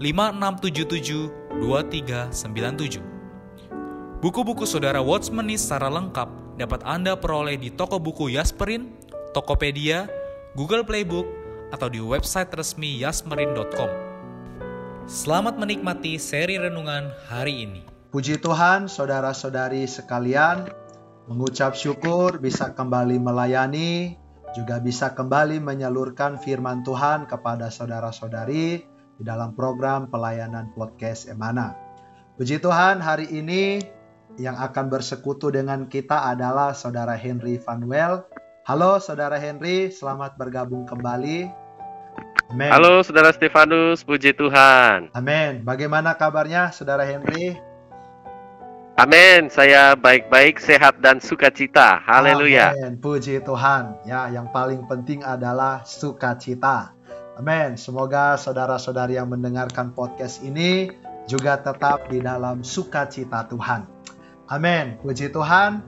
5677 0.00 1.60
2397. 1.60 3.04
Buku-buku 4.24 4.64
saudara 4.64 5.04
Watchmeni 5.04 5.60
secara 5.60 5.92
lengkap 5.92 6.56
dapat 6.56 6.80
Anda 6.88 7.20
peroleh 7.20 7.60
di 7.60 7.68
toko 7.68 8.00
buku 8.00 8.32
Yasmerin, 8.32 8.96
Tokopedia, 9.36 10.08
Google 10.56 10.88
Playbook, 10.88 11.28
atau 11.68 11.92
di 11.92 12.00
website 12.00 12.48
resmi 12.56 12.96
yasmerin.com. 13.04 13.92
Selamat 15.04 15.60
menikmati 15.60 16.16
seri 16.16 16.56
renungan 16.56 17.12
hari 17.28 17.68
ini. 17.68 17.84
Puji 18.08 18.40
Tuhan, 18.40 18.88
saudara-saudari 18.88 19.84
sekalian, 19.84 20.64
mengucap 21.28 21.76
syukur 21.76 22.40
bisa 22.40 22.72
kembali 22.72 23.20
melayani, 23.20 24.16
juga 24.56 24.80
bisa 24.80 25.12
kembali 25.12 25.60
menyalurkan 25.60 26.40
firman 26.40 26.82
Tuhan 26.88 27.28
kepada 27.28 27.68
saudara-saudari 27.70 28.89
di 29.20 29.28
dalam 29.28 29.52
program 29.52 30.08
pelayanan 30.08 30.72
podcast 30.72 31.28
Emana. 31.28 31.76
Puji 32.40 32.56
Tuhan, 32.56 33.04
hari 33.04 33.28
ini 33.28 33.84
yang 34.40 34.56
akan 34.56 34.88
bersekutu 34.88 35.52
dengan 35.52 35.84
kita 35.92 36.24
adalah 36.32 36.72
Saudara 36.72 37.12
Henry 37.20 37.60
Vanuel. 37.60 38.24
Halo 38.64 38.96
Saudara 38.96 39.36
Henry, 39.36 39.92
selamat 39.92 40.40
bergabung 40.40 40.88
kembali. 40.88 41.52
Amen. 42.48 42.72
Halo 42.72 43.04
Saudara 43.04 43.28
Stefanus, 43.36 44.00
puji 44.00 44.32
Tuhan. 44.32 45.12
Amin. 45.12 45.68
Bagaimana 45.68 46.16
kabarnya 46.16 46.72
Saudara 46.72 47.04
Henry? 47.04 47.60
Amin. 48.96 49.52
Saya 49.52 49.96
baik-baik, 50.00 50.56
sehat 50.56 50.96
dan 51.04 51.20
sukacita. 51.20 52.00
Haleluya. 52.08 52.72
Amin. 52.72 52.96
Puji 52.96 53.44
Tuhan. 53.44 54.00
Ya, 54.08 54.32
yang 54.32 54.48
paling 54.48 54.88
penting 54.88 55.20
adalah 55.24 55.84
sukacita. 55.84 56.96
Amin. 57.38 57.78
Semoga 57.78 58.34
saudara-saudari 58.34 59.14
yang 59.14 59.30
mendengarkan 59.30 59.94
podcast 59.94 60.42
ini 60.42 60.90
juga 61.30 61.62
tetap 61.62 62.10
di 62.10 62.18
dalam 62.18 62.66
sukacita 62.66 63.46
Tuhan. 63.46 63.86
Amin. 64.50 64.98
Puji 64.98 65.30
Tuhan. 65.30 65.78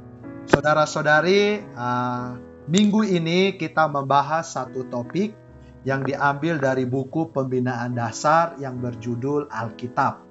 Saudara-saudari, 0.47 1.63
uh, 1.75 2.39
minggu 2.71 3.03
ini 3.03 3.59
kita 3.59 3.91
membahas 3.91 4.55
satu 4.55 4.87
topik 4.87 5.35
yang 5.83 6.07
diambil 6.07 6.63
dari 6.63 6.87
buku 6.87 7.35
pembinaan 7.35 7.95
dasar 7.95 8.55
yang 8.63 8.79
berjudul 8.79 9.51
Alkitab. 9.51 10.23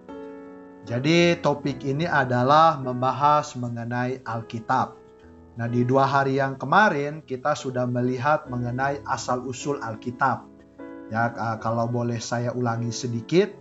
Jadi 0.88 1.38
topik 1.44 1.84
ini 1.84 2.08
adalah 2.08 2.80
membahas 2.80 3.54
mengenai 3.60 4.24
Alkitab. 4.24 4.98
Nah, 5.60 5.68
di 5.68 5.84
dua 5.84 6.08
hari 6.08 6.40
yang 6.40 6.56
kemarin 6.56 7.22
kita 7.22 7.54
sudah 7.54 7.84
melihat 7.86 8.48
mengenai 8.48 9.04
asal-usul 9.04 9.84
Alkitab. 9.84 10.51
Ya, 11.12 11.28
kalau 11.60 11.92
boleh 11.92 12.24
saya 12.24 12.56
ulangi 12.56 12.96
sedikit 12.96 13.52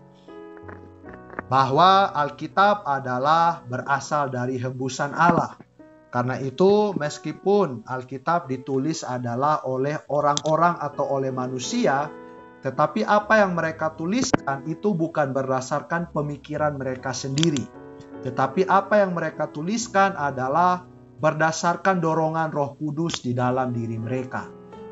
bahwa 1.50 2.14
Alkitab 2.14 2.86
adalah 2.86 3.66
berasal 3.66 4.30
dari 4.30 4.54
hembusan 4.54 5.10
Allah. 5.18 5.58
Karena 6.14 6.38
itu, 6.38 6.94
meskipun 6.94 7.82
Alkitab 7.90 8.46
ditulis 8.46 9.02
adalah 9.02 9.66
oleh 9.66 9.98
orang-orang 10.06 10.78
atau 10.78 11.10
oleh 11.10 11.34
manusia, 11.34 12.06
tetapi 12.62 13.02
apa 13.02 13.42
yang 13.42 13.58
mereka 13.58 13.98
tuliskan 13.98 14.62
itu 14.70 14.94
bukan 14.94 15.34
berdasarkan 15.34 16.14
pemikiran 16.14 16.78
mereka 16.78 17.10
sendiri, 17.10 17.66
tetapi 18.22 18.66
apa 18.70 19.02
yang 19.02 19.14
mereka 19.14 19.50
tuliskan 19.50 20.14
adalah 20.14 20.86
berdasarkan 21.18 21.98
dorongan 21.98 22.54
Roh 22.54 22.78
Kudus 22.78 23.22
di 23.26 23.34
dalam 23.34 23.74
diri 23.74 23.98
mereka. 23.98 24.46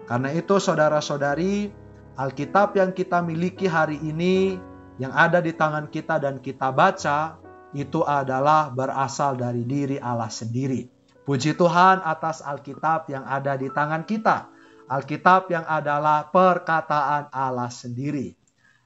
Karena 0.06 0.30
itu, 0.34 0.58
saudara-saudari, 0.58 1.70
Alkitab 2.18 2.74
yang 2.74 2.90
kita 2.90 3.22
miliki 3.22 3.70
hari 3.70 3.94
ini, 4.02 4.58
yang 4.98 5.14
ada 5.14 5.38
di 5.38 5.54
tangan 5.54 5.86
kita 5.86 6.18
dan 6.18 6.42
kita 6.42 6.74
baca, 6.74 7.38
itu 7.70 8.02
adalah 8.02 8.74
berasal 8.74 9.38
dari 9.38 9.62
diri 9.62 10.02
Allah 10.02 10.26
sendiri. 10.26 10.90
Puji 11.22 11.54
Tuhan 11.54 12.02
atas 12.02 12.42
Alkitab 12.42 13.06
yang 13.06 13.22
ada 13.22 13.54
di 13.54 13.70
tangan 13.70 14.02
kita. 14.02 14.50
Alkitab 14.90 15.52
yang 15.52 15.62
adalah 15.68 16.26
perkataan 16.32 17.30
Allah 17.30 17.70
sendiri. 17.70 18.34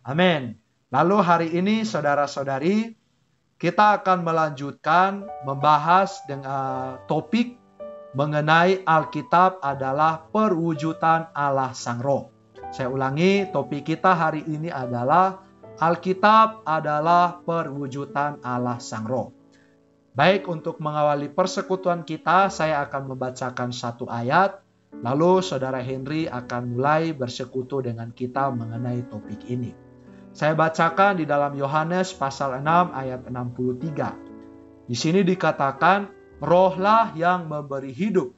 Amin. 0.05 0.59
Lalu 0.93 1.17
hari 1.25 1.49
ini 1.57 1.89
saudara-saudari, 1.89 2.93
kita 3.57 4.03
akan 4.03 4.27
melanjutkan 4.27 5.25
membahas 5.47 6.21
dengan 6.29 7.01
topik 7.09 7.57
mengenai 8.13 8.85
Alkitab 8.85 9.63
adalah 9.63 10.27
perwujudan 10.29 11.33
Allah 11.33 11.73
Sang 11.73 12.03
Roh. 12.03 12.32
Saya 12.73 12.89
ulangi, 12.89 13.45
topik 13.53 13.85
kita 13.85 14.17
hari 14.17 14.49
ini 14.49 14.73
adalah 14.73 15.45
Alkitab 15.77 16.65
adalah 16.65 17.45
perwujudan 17.45 18.41
Allah 18.41 18.81
Sang 18.81 19.05
Roh. 19.05 19.29
Baik, 20.17 20.49
untuk 20.49 20.81
mengawali 20.81 21.29
persekutuan 21.29 22.01
kita, 22.01 22.49
saya 22.49 22.81
akan 22.89 23.13
membacakan 23.13 23.77
satu 23.77 24.09
ayat, 24.09 24.65
lalu 25.05 25.45
Saudara 25.45 25.85
Henry 25.85 26.25
akan 26.33 26.73
mulai 26.73 27.13
bersekutu 27.13 27.85
dengan 27.85 28.09
kita 28.09 28.49
mengenai 28.49 29.05
topik 29.05 29.53
ini. 29.53 29.77
Saya 30.33 30.57
bacakan 30.57 31.21
di 31.21 31.29
dalam 31.29 31.53
Yohanes 31.53 32.17
pasal 32.17 32.57
6 32.65 32.89
ayat 32.97 33.21
63. 33.29 34.89
Di 34.89 34.97
sini 34.97 35.21
dikatakan, 35.21 36.09
rohlah 36.41 37.13
yang 37.21 37.53
memberi 37.53 37.93
hidup, 37.93 38.33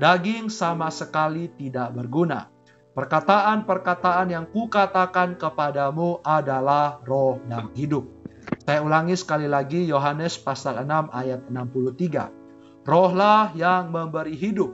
daging 0.00 0.48
sama 0.48 0.88
sekali 0.88 1.52
tidak 1.60 1.92
berguna 1.92 2.55
Perkataan-perkataan 2.96 4.32
yang 4.32 4.48
kukatakan 4.48 5.36
kepadamu 5.36 6.24
adalah 6.24 6.96
roh 7.04 7.36
dan 7.44 7.68
hidup. 7.76 8.08
Saya 8.64 8.80
ulangi 8.80 9.12
sekali 9.12 9.44
lagi 9.44 9.84
Yohanes 9.84 10.40
pasal 10.40 10.80
6 10.80 11.12
ayat 11.12 11.44
63. 11.52 12.88
Rohlah 12.88 13.52
yang 13.52 13.92
memberi 13.92 14.32
hidup. 14.32 14.72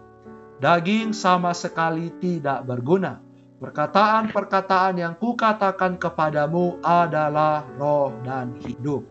Daging 0.62 1.10
sama 1.10 1.50
sekali 1.50 2.14
tidak 2.22 2.62
berguna. 2.62 3.18
Perkataan-perkataan 3.58 5.02
yang 5.02 5.18
kukatakan 5.18 5.98
kepadamu 5.98 6.78
adalah 6.78 7.66
roh 7.74 8.14
dan 8.22 8.54
hidup. 8.62 9.02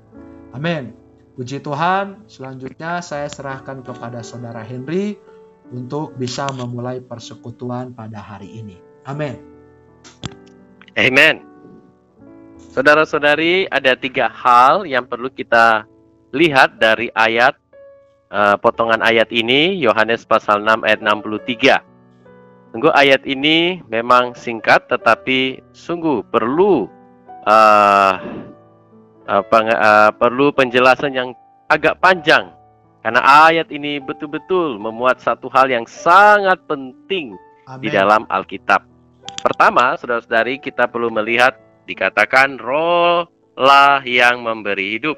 Amin. 0.56 0.96
Puji 1.36 1.60
Tuhan, 1.60 2.32
selanjutnya 2.32 3.04
saya 3.04 3.28
serahkan 3.28 3.84
kepada 3.84 4.24
saudara 4.24 4.64
Henry 4.64 5.20
untuk 5.68 6.16
bisa 6.16 6.48
memulai 6.56 7.04
persekutuan 7.04 7.92
pada 7.92 8.24
hari 8.24 8.56
ini. 8.56 8.91
Amin. 9.06 9.38
Amen. 10.98 11.42
Saudara-saudari, 12.72 13.68
ada 13.68 13.98
tiga 14.00 14.32
hal 14.32 14.88
yang 14.88 15.04
perlu 15.04 15.28
kita 15.28 15.84
lihat 16.32 16.80
dari 16.80 17.12
ayat 17.12 17.60
uh, 18.32 18.56
potongan 18.56 19.04
ayat 19.04 19.28
ini 19.36 19.76
Yohanes 19.84 20.24
pasal 20.24 20.64
6 20.64 20.88
ayat 20.88 21.04
63. 21.04 22.72
Sungguh 22.72 22.94
ayat 22.96 23.28
ini 23.28 23.84
memang 23.92 24.32
singkat 24.32 24.88
tetapi 24.88 25.60
sungguh 25.76 26.24
perlu 26.32 26.88
uh, 27.44 28.14
uh, 29.28 29.44
peng, 29.52 29.68
uh, 29.68 30.16
perlu 30.16 30.56
penjelasan 30.56 31.12
yang 31.12 31.36
agak 31.68 32.00
panjang 32.00 32.48
karena 33.04 33.50
ayat 33.52 33.68
ini 33.74 33.98
betul-betul 33.98 34.78
memuat 34.78 35.20
satu 35.20 35.50
hal 35.50 35.68
yang 35.68 35.84
sangat 35.90 36.62
penting 36.70 37.36
Amen. 37.66 37.82
di 37.82 37.90
dalam 37.90 38.24
Alkitab. 38.30 38.91
Pertama, 39.42 39.98
saudara-saudari, 39.98 40.62
kita 40.62 40.86
perlu 40.86 41.10
melihat 41.10 41.58
dikatakan 41.90 42.62
roh 42.62 43.26
lah 43.58 44.06
yang 44.06 44.46
memberi 44.46 45.02
hidup. 45.02 45.18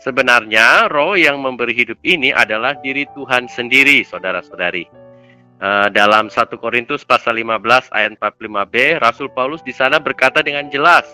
Sebenarnya 0.00 0.88
roh 0.88 1.16
yang 1.16 1.40
memberi 1.40 1.76
hidup 1.76 1.96
ini 2.04 2.32
adalah 2.32 2.76
diri 2.80 3.04
Tuhan 3.16 3.48
sendiri, 3.48 4.04
saudara-saudari. 4.04 4.88
Uh, 5.60 5.92
dalam 5.92 6.32
1 6.32 6.56
Korintus 6.56 7.04
pasal 7.04 7.36
15 7.36 7.92
ayat 7.92 8.16
45b, 8.16 8.96
Rasul 9.04 9.28
Paulus 9.32 9.60
di 9.60 9.76
sana 9.76 10.00
berkata 10.00 10.40
dengan 10.40 10.72
jelas 10.72 11.04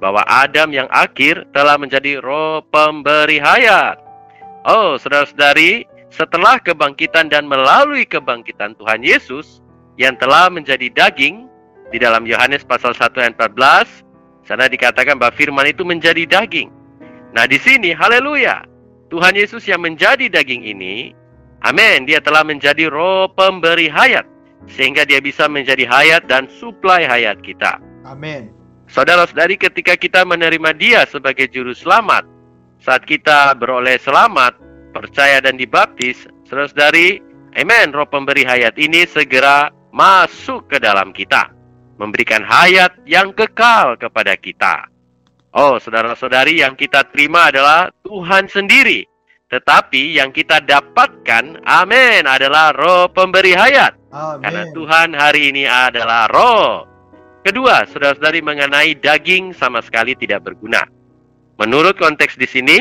bahwa 0.00 0.24
Adam 0.24 0.72
yang 0.72 0.88
akhir 0.88 1.44
telah 1.52 1.76
menjadi 1.76 2.24
roh 2.24 2.64
pemberi 2.72 3.36
hayat. 3.36 4.00
Oh, 4.64 4.96
saudara-saudari, 4.96 5.84
setelah 6.08 6.56
kebangkitan 6.56 7.28
dan 7.28 7.44
melalui 7.44 8.08
kebangkitan 8.08 8.72
Tuhan 8.80 9.04
Yesus 9.04 9.60
yang 10.00 10.16
telah 10.16 10.48
menjadi 10.48 10.88
daging, 10.88 11.51
di 11.92 12.00
dalam 12.00 12.24
Yohanes 12.24 12.64
pasal 12.64 12.96
1 12.96 13.12
ayat 13.20 13.36
14, 13.36 14.48
sana 14.48 14.66
dikatakan 14.66 15.20
bahwa 15.20 15.36
firman 15.36 15.68
itu 15.68 15.84
menjadi 15.84 16.24
daging. 16.24 16.72
Nah 17.36 17.44
di 17.44 17.60
sini, 17.60 17.92
haleluya, 17.92 18.64
Tuhan 19.12 19.36
Yesus 19.36 19.68
yang 19.68 19.84
menjadi 19.84 20.32
daging 20.32 20.64
ini, 20.64 21.12
amin, 21.68 22.08
dia 22.08 22.24
telah 22.24 22.40
menjadi 22.42 22.88
roh 22.88 23.28
pemberi 23.28 23.92
hayat. 23.92 24.24
Sehingga 24.72 25.04
dia 25.04 25.18
bisa 25.20 25.50
menjadi 25.50 25.84
hayat 25.84 26.30
dan 26.30 26.48
suplai 26.48 27.04
hayat 27.04 27.42
kita. 27.44 27.82
Amin. 28.08 28.48
Saudara-saudari 28.88 29.58
ketika 29.58 29.98
kita 29.98 30.22
menerima 30.22 30.70
dia 30.78 31.02
sebagai 31.04 31.50
juru 31.50 31.74
selamat, 31.74 32.24
saat 32.78 33.02
kita 33.04 33.58
beroleh 33.58 33.98
selamat, 33.98 34.54
percaya 34.94 35.42
dan 35.42 35.58
dibaptis, 35.58 36.30
saudara-saudari, 36.46 37.18
amin, 37.58 37.90
roh 37.90 38.06
pemberi 38.06 38.46
hayat 38.46 38.78
ini 38.78 39.02
segera 39.04 39.68
masuk 39.92 40.70
ke 40.72 40.78
dalam 40.78 41.10
kita. 41.10 41.61
Memberikan 42.02 42.42
hayat 42.42 42.98
yang 43.06 43.30
kekal 43.30 43.94
kepada 43.94 44.34
kita. 44.34 44.90
Oh, 45.54 45.78
saudara-saudari, 45.78 46.58
yang 46.58 46.74
kita 46.74 47.06
terima 47.14 47.46
adalah 47.54 47.94
Tuhan 48.02 48.50
sendiri. 48.50 49.06
Tetapi 49.46 50.18
yang 50.18 50.34
kita 50.34 50.64
dapatkan, 50.64 51.62
amin, 51.62 52.26
adalah 52.26 52.74
roh 52.74 53.06
pemberi 53.06 53.54
hayat. 53.54 53.94
Amen. 54.10 54.42
Karena 54.42 54.62
Tuhan 54.74 55.08
hari 55.14 55.54
ini 55.54 55.62
adalah 55.68 56.26
roh. 56.32 56.88
Kedua, 57.46 57.86
saudara-saudari 57.86 58.42
mengenai 58.42 58.98
daging 58.98 59.54
sama 59.54 59.78
sekali 59.78 60.18
tidak 60.18 60.42
berguna. 60.42 60.82
Menurut 61.60 61.94
konteks 62.00 62.34
di 62.34 62.48
sini, 62.50 62.78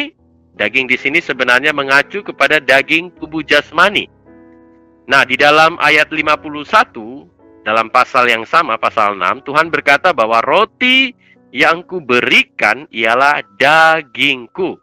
daging 0.58 0.90
di 0.90 0.98
sini 0.98 1.22
sebenarnya 1.22 1.76
mengacu 1.76 2.26
kepada 2.26 2.58
daging 2.58 3.14
tubuh 3.22 3.46
jasmani. 3.46 4.10
Nah, 5.12 5.28
di 5.28 5.36
dalam 5.36 5.76
ayat 5.78 6.08
51, 6.08 7.28
dalam 7.62 7.94
pasal 7.94 8.26
yang 8.26 8.46
sama, 8.46 8.78
pasal 8.82 9.14
6, 9.14 9.46
Tuhan 9.46 9.70
berkata 9.70 10.10
bahwa 10.12 10.42
roti 10.42 11.14
yang 11.54 11.86
kuberikan 11.86 12.90
ialah 12.90 13.46
dagingku. 13.60 14.80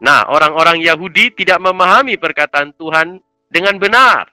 Nah, 0.00 0.28
orang-orang 0.28 0.80
Yahudi 0.80 1.32
tidak 1.32 1.60
memahami 1.60 2.16
perkataan 2.16 2.72
Tuhan 2.76 3.20
dengan 3.52 3.76
benar. 3.76 4.32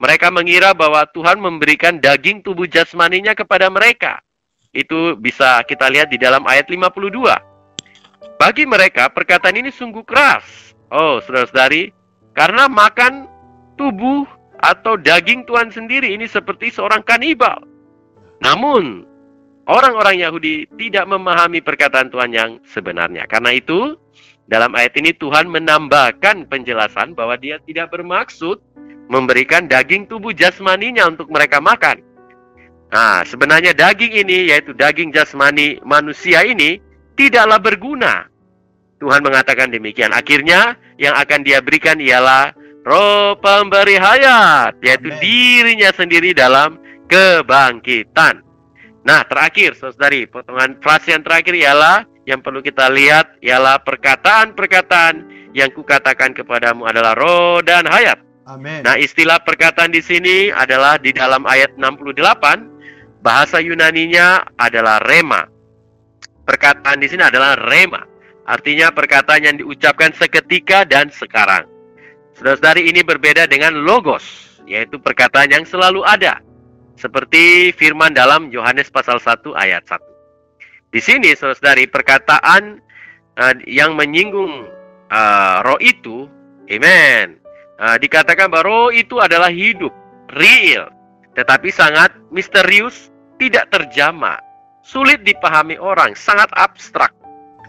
Mereka 0.00 0.32
mengira 0.32 0.72
bahwa 0.72 1.04
Tuhan 1.12 1.36
memberikan 1.38 2.00
daging 2.00 2.40
tubuh 2.40 2.64
jasmaninya 2.64 3.36
kepada 3.36 3.68
mereka. 3.68 4.24
Itu 4.72 5.18
bisa 5.18 5.60
kita 5.66 5.90
lihat 5.92 6.08
di 6.08 6.16
dalam 6.16 6.46
ayat 6.48 6.70
52. 6.72 7.36
Bagi 8.40 8.64
mereka, 8.64 9.12
perkataan 9.12 9.60
ini 9.60 9.68
sungguh 9.68 10.00
keras. 10.08 10.72
Oh, 10.88 11.20
saudara-saudari, 11.20 11.92
karena 12.32 12.64
makan 12.70 13.28
tubuh 13.76 14.24
atau 14.60 15.00
daging 15.00 15.48
Tuhan 15.48 15.72
sendiri 15.72 16.12
ini 16.12 16.28
seperti 16.28 16.68
seorang 16.70 17.00
kanibal. 17.02 17.64
Namun, 18.40 19.10
Orang-orang 19.70 20.18
Yahudi 20.18 20.66
tidak 20.74 21.06
memahami 21.06 21.62
perkataan 21.62 22.10
Tuhan 22.10 22.34
yang 22.34 22.50
sebenarnya. 22.66 23.30
Karena 23.30 23.54
itu, 23.54 23.94
dalam 24.50 24.74
ayat 24.74 24.98
ini 24.98 25.14
Tuhan 25.14 25.46
menambahkan 25.46 26.50
penjelasan 26.50 27.14
bahwa 27.14 27.38
dia 27.38 27.62
tidak 27.62 27.94
bermaksud 27.94 28.58
memberikan 29.06 29.70
daging 29.70 30.10
tubuh 30.10 30.34
jasmaninya 30.34 31.06
untuk 31.06 31.30
mereka 31.30 31.62
makan. 31.62 32.02
Nah, 32.90 33.22
sebenarnya 33.22 33.70
daging 33.70 34.26
ini, 34.26 34.50
yaitu 34.50 34.74
daging 34.74 35.14
jasmani 35.14 35.78
manusia 35.86 36.42
ini, 36.42 36.82
tidaklah 37.14 37.62
berguna. 37.62 38.26
Tuhan 38.98 39.22
mengatakan 39.22 39.70
demikian. 39.70 40.10
Akhirnya, 40.10 40.74
yang 40.98 41.14
akan 41.14 41.46
dia 41.46 41.62
berikan 41.62 42.02
ialah 42.02 42.50
roh 42.84 43.36
pemberi 43.38 43.96
hayat, 44.00 44.76
yaitu 44.80 45.12
Amen. 45.12 45.20
dirinya 45.20 45.90
sendiri 45.92 46.30
dalam 46.32 46.80
kebangkitan. 47.10 48.40
Nah, 49.00 49.24
terakhir, 49.24 49.74
saudari, 49.80 50.28
potongan 50.28 50.76
frase 50.84 51.16
yang 51.16 51.24
terakhir 51.24 51.56
ialah 51.56 52.04
yang 52.28 52.44
perlu 52.44 52.60
kita 52.60 52.92
lihat 52.92 53.40
ialah 53.40 53.80
perkataan-perkataan 53.82 55.24
yang 55.56 55.72
kukatakan 55.72 56.36
kepadamu 56.36 56.86
adalah 56.86 57.16
roh 57.16 57.58
dan 57.64 57.88
hayat. 57.88 58.20
Amin. 58.46 58.82
Nah, 58.84 58.98
istilah 58.98 59.40
perkataan 59.42 59.94
di 59.94 60.02
sini 60.02 60.50
adalah 60.52 60.98
di 61.00 61.10
dalam 61.14 61.46
ayat 61.46 61.74
68, 61.78 63.22
bahasa 63.24 63.58
Yunaninya 63.62 64.42
adalah 64.58 65.00
rema. 65.06 65.46
Perkataan 66.44 66.98
di 66.98 67.06
sini 67.06 67.22
adalah 67.24 67.54
rema. 67.56 68.02
Artinya 68.50 68.90
perkataan 68.90 69.46
yang 69.46 69.56
diucapkan 69.62 70.10
seketika 70.10 70.82
dan 70.82 71.08
sekarang. 71.14 71.62
Saudara-saudari 72.40 72.88
ini 72.88 73.04
berbeda 73.04 73.44
dengan 73.44 73.84
logos, 73.84 74.24
yaitu 74.64 74.96
perkataan 74.96 75.52
yang 75.52 75.68
selalu 75.68 76.00
ada 76.08 76.40
seperti 76.96 77.68
firman 77.76 78.16
dalam 78.16 78.48
Yohanes 78.48 78.88
pasal 78.88 79.20
1 79.20 79.52
ayat 79.60 79.84
1. 79.84 80.00
Di 80.88 81.04
sini 81.04 81.36
saudari 81.36 81.84
perkataan 81.84 82.80
uh, 83.36 83.54
yang 83.68 83.92
menyinggung 83.92 84.64
uh, 85.12 85.56
roh 85.68 85.76
itu, 85.84 86.32
amen. 86.72 87.36
Uh, 87.76 88.00
dikatakan 88.00 88.48
bahwa 88.48 88.64
roh 88.64 88.88
itu 88.88 89.20
adalah 89.20 89.52
hidup, 89.52 89.92
real, 90.32 90.88
tetapi 91.36 91.68
sangat 91.68 92.08
misterius, 92.32 93.12
tidak 93.36 93.68
terjama, 93.68 94.40
sulit 94.80 95.28
dipahami 95.28 95.76
orang, 95.76 96.16
sangat 96.16 96.48
abstrak. 96.56 97.12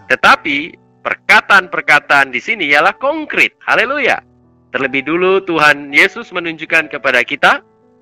Tetapi 0.07 0.79
perkataan-perkataan 1.03 2.31
di 2.31 2.39
sini 2.39 2.71
ialah 2.71 2.95
konkret. 2.95 3.59
Haleluya. 3.67 4.30
Terlebih 4.71 5.03
dulu 5.03 5.43
Tuhan 5.43 5.91
Yesus 5.91 6.31
menunjukkan 6.31 6.87
kepada 6.87 7.21
kita 7.27 7.59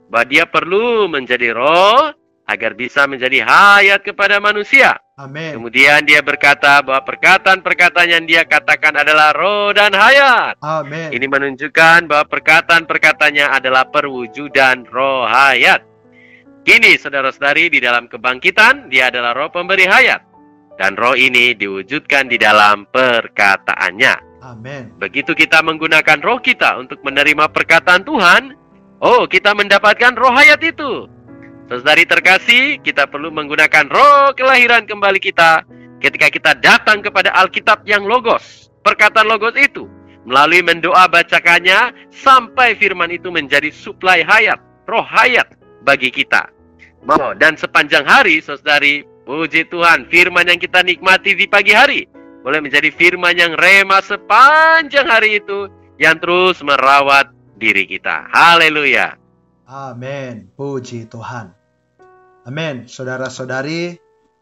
bahwa 0.10 0.26
dia 0.30 0.46
perlu 0.46 1.10
menjadi 1.10 1.54
roh 1.54 2.14
agar 2.50 2.74
bisa 2.74 3.06
menjadi 3.06 3.46
hayat 3.46 4.02
kepada 4.02 4.42
manusia. 4.42 4.98
Amin. 5.18 5.54
Kemudian 5.54 6.02
dia 6.06 6.22
berkata 6.26 6.82
bahwa 6.82 7.06
perkataan-perkataan 7.06 8.10
yang 8.10 8.26
dia 8.26 8.42
katakan 8.42 8.98
adalah 8.98 9.34
roh 9.38 9.70
dan 9.70 9.94
hayat. 9.94 10.58
Amin. 10.62 11.14
Ini 11.14 11.26
menunjukkan 11.30 12.10
bahwa 12.10 12.26
perkataan-perkataannya 12.26 13.46
adalah 13.50 13.86
perwujudan 13.90 14.90
roh 14.90 15.30
hayat. 15.30 15.86
Kini 16.66 16.98
saudara-saudari 16.98 17.70
di 17.74 17.82
dalam 17.82 18.10
kebangkitan 18.10 18.90
dia 18.94 19.10
adalah 19.10 19.34
roh 19.38 19.50
pemberi 19.54 19.86
hayat. 19.86 20.26
Dan 20.78 20.96
roh 20.96 21.14
ini 21.14 21.54
diwujudkan 21.54 22.32
di 22.32 22.40
dalam 22.40 22.88
perkataannya. 22.90 24.29
Amin. 24.40 24.96
Begitu 24.98 25.36
kita 25.36 25.60
menggunakan 25.60 26.20
roh 26.24 26.40
kita 26.40 26.80
untuk 26.80 27.04
menerima 27.04 27.52
perkataan 27.52 28.08
Tuhan, 28.08 28.60
Oh, 29.00 29.24
kita 29.24 29.56
mendapatkan 29.56 30.12
roh 30.20 30.32
hayat 30.36 30.60
itu. 30.60 31.08
Saudari 31.72 32.04
terkasih, 32.04 32.84
kita 32.84 33.08
perlu 33.08 33.32
menggunakan 33.32 33.88
roh 33.88 34.36
kelahiran 34.36 34.84
kembali 34.84 35.24
kita 35.24 35.64
ketika 36.04 36.28
kita 36.28 36.52
datang 36.60 37.00
kepada 37.00 37.32
Alkitab 37.32 37.88
yang 37.88 38.04
logos. 38.04 38.68
Perkataan 38.84 39.24
logos 39.24 39.56
itu 39.56 39.88
melalui 40.28 40.60
mendoa 40.60 41.08
bacakannya 41.08 41.96
sampai 42.12 42.76
firman 42.76 43.08
itu 43.08 43.32
menjadi 43.32 43.72
suplai 43.72 44.20
hayat, 44.20 44.60
roh 44.84 45.06
hayat 45.08 45.48
bagi 45.88 46.12
kita. 46.12 46.52
Dan 47.40 47.56
sepanjang 47.56 48.04
hari, 48.04 48.44
saudari, 48.44 49.08
puji 49.24 49.64
Tuhan, 49.72 50.12
firman 50.12 50.52
yang 50.52 50.60
kita 50.60 50.84
nikmati 50.84 51.40
di 51.40 51.48
pagi 51.48 51.72
hari 51.72 52.04
boleh 52.40 52.60
menjadi 52.64 52.90
firman 52.94 53.36
yang 53.36 53.54
rema 53.56 54.00
sepanjang 54.00 55.08
hari 55.08 55.44
itu 55.44 55.68
yang 56.00 56.16
terus 56.20 56.64
merawat 56.64 57.36
diri 57.60 57.84
kita. 57.84 58.32
Haleluya. 58.32 59.20
Amin. 59.68 60.48
Puji 60.56 61.12
Tuhan. 61.12 61.52
Amin. 62.48 62.88
Saudara-saudari, 62.88 64.00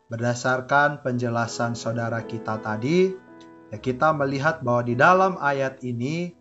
berdasarkan 0.08 1.02
penjelasan 1.02 1.74
saudara 1.74 2.24
kita 2.24 2.62
tadi, 2.62 3.12
ya 3.74 3.78
kita 3.82 4.14
melihat 4.14 4.62
bahwa 4.62 4.86
di 4.86 4.96
dalam 4.96 5.34
ayat 5.42 5.82
ini 5.84 6.32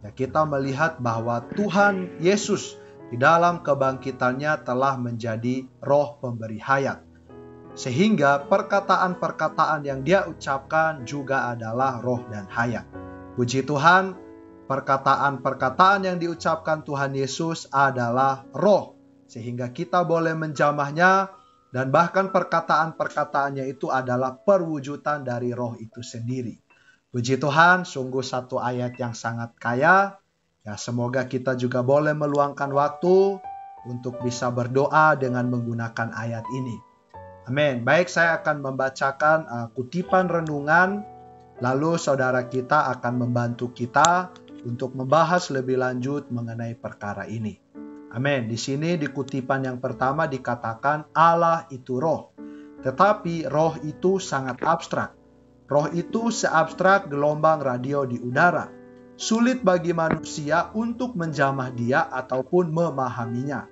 ya 0.00 0.10
kita 0.14 0.48
melihat 0.48 1.02
bahwa 1.02 1.44
Tuhan 1.52 2.22
Yesus 2.22 2.78
di 3.10 3.18
dalam 3.18 3.60
kebangkitannya 3.66 4.62
telah 4.62 4.94
menjadi 4.96 5.66
roh 5.82 6.16
pemberi 6.22 6.62
hayat. 6.62 7.09
Sehingga 7.80 8.44
perkataan-perkataan 8.44 9.88
yang 9.88 10.04
dia 10.04 10.28
ucapkan 10.28 11.08
juga 11.08 11.48
adalah 11.48 11.96
roh 12.04 12.20
dan 12.28 12.44
hayat. 12.52 12.84
Puji 13.40 13.64
Tuhan, 13.64 14.12
perkataan-perkataan 14.68 16.04
yang 16.04 16.20
diucapkan 16.20 16.84
Tuhan 16.84 17.16
Yesus 17.16 17.72
adalah 17.72 18.44
roh. 18.52 19.00
Sehingga 19.24 19.72
kita 19.72 20.04
boleh 20.04 20.36
menjamahnya 20.36 21.32
dan 21.72 21.88
bahkan 21.88 22.28
perkataan-perkataannya 22.28 23.72
itu 23.72 23.88
adalah 23.88 24.36
perwujudan 24.36 25.24
dari 25.24 25.56
roh 25.56 25.72
itu 25.80 26.04
sendiri. 26.04 26.60
Puji 27.08 27.40
Tuhan, 27.40 27.88
sungguh 27.88 28.20
satu 28.20 28.60
ayat 28.60 28.92
yang 29.00 29.16
sangat 29.16 29.56
kaya. 29.56 30.20
Ya, 30.68 30.76
semoga 30.76 31.24
kita 31.24 31.56
juga 31.56 31.80
boleh 31.80 32.12
meluangkan 32.12 32.68
waktu 32.76 33.40
untuk 33.88 34.20
bisa 34.20 34.52
berdoa 34.52 35.16
dengan 35.16 35.48
menggunakan 35.48 36.12
ayat 36.12 36.44
ini. 36.52 36.89
Amin. 37.48 37.86
Baik, 37.86 38.12
saya 38.12 38.42
akan 38.42 38.60
membacakan 38.60 39.38
uh, 39.48 39.66
kutipan 39.72 40.28
renungan, 40.28 41.00
lalu 41.64 41.96
saudara 41.96 42.44
kita 42.44 42.92
akan 42.98 43.24
membantu 43.26 43.72
kita 43.72 44.28
untuk 44.64 44.92
membahas 44.92 45.48
lebih 45.48 45.80
lanjut 45.80 46.28
mengenai 46.28 46.76
perkara 46.76 47.24
ini. 47.24 47.56
Amin. 48.10 48.50
Di 48.50 48.58
sini 48.58 48.98
di 48.98 49.06
kutipan 49.06 49.64
yang 49.64 49.78
pertama 49.78 50.26
dikatakan 50.26 51.14
Allah 51.14 51.64
itu 51.70 51.96
roh. 52.02 52.34
Tetapi 52.82 53.46
roh 53.46 53.78
itu 53.86 54.18
sangat 54.18 54.60
abstrak. 54.66 55.14
Roh 55.70 55.86
itu 55.94 56.34
seabstrak 56.34 57.06
gelombang 57.06 57.62
radio 57.62 58.02
di 58.02 58.18
udara. 58.18 58.66
Sulit 59.14 59.62
bagi 59.62 59.92
manusia 59.94 60.72
untuk 60.74 61.14
menjamah 61.14 61.70
dia 61.76 62.08
ataupun 62.10 62.72
memahaminya. 62.72 63.68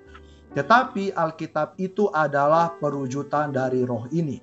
Tetapi 0.53 1.13
Alkitab 1.13 1.77
itu 1.77 2.09
adalah 2.09 2.73
perwujudan 2.77 3.53
dari 3.53 3.85
roh 3.85 4.09
ini. 4.09 4.41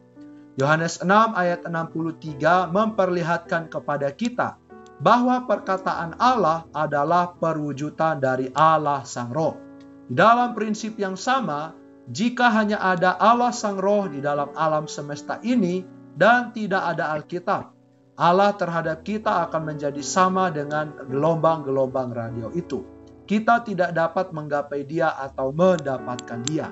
Yohanes 0.56 1.04
6 1.04 1.10
ayat 1.36 1.68
63 1.68 2.72
memperlihatkan 2.72 3.68
kepada 3.68 4.08
kita 4.14 4.56
bahwa 4.96 5.44
perkataan 5.44 6.16
Allah 6.16 6.64
adalah 6.72 7.36
perwujudan 7.36 8.16
dari 8.16 8.48
Allah 8.56 9.04
Sang 9.04 9.28
Roh. 9.28 9.60
Di 10.08 10.16
dalam 10.16 10.56
prinsip 10.56 10.96
yang 10.96 11.18
sama, 11.18 11.76
jika 12.08 12.48
hanya 12.48 12.80
ada 12.80 13.18
Allah 13.20 13.52
Sang 13.52 13.76
Roh 13.76 14.08
di 14.08 14.24
dalam 14.24 14.54
alam 14.56 14.88
semesta 14.88 15.42
ini 15.44 15.84
dan 16.16 16.56
tidak 16.56 16.96
ada 16.96 17.12
Alkitab, 17.12 17.76
Allah 18.16 18.56
terhadap 18.56 19.04
kita 19.04 19.44
akan 19.50 19.76
menjadi 19.76 20.00
sama 20.00 20.48
dengan 20.48 20.96
gelombang-gelombang 21.04 22.16
radio 22.16 22.48
itu. 22.56 22.95
Kita 23.26 23.66
tidak 23.66 23.90
dapat 23.90 24.30
menggapai 24.30 24.86
Dia 24.86 25.12
atau 25.18 25.50
mendapatkan 25.50 26.40
Dia. 26.46 26.70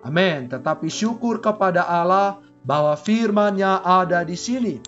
Amin. 0.00 0.48
Tetapi 0.48 0.88
syukur 0.88 1.44
kepada 1.44 1.84
Allah 1.84 2.40
bahwa 2.64 2.96
firman-Nya 2.96 3.84
ada 3.84 4.24
di 4.24 4.34
sini. 4.34 4.80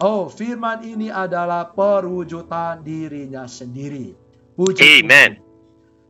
Oh, 0.00 0.32
firman 0.32 0.80
ini 0.80 1.12
adalah 1.12 1.74
perwujudan 1.76 2.80
dirinya 2.80 3.44
sendiri. 3.44 4.16
Puji 4.56 5.04
Amen. 5.04 5.42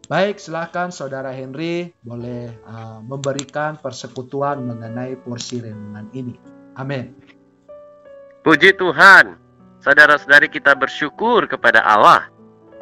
Baik, 0.07 0.43
silakan 0.43 0.90
Saudara 0.90 1.31
Henry 1.31 1.95
boleh 2.02 2.50
uh, 2.67 2.99
memberikan 3.02 3.79
persekutuan 3.79 4.62
mengenai 4.62 5.19
porsi 5.19 5.62
renungan 5.62 6.07
ini. 6.14 6.35
Amin. 6.79 7.14
Puji 8.43 8.75
Tuhan, 8.75 9.38
saudara-saudari 9.83 10.50
kita 10.50 10.75
bersyukur 10.75 11.47
kepada 11.47 11.83
Allah 11.83 12.26